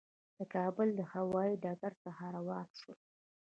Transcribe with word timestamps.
د 0.37 0.39
کابل 0.55 0.87
له 0.97 1.03
هوایي 1.13 1.55
ډګر 1.63 1.93
څخه 2.03 2.23
روان 2.37 2.67
شولو. 2.79 3.01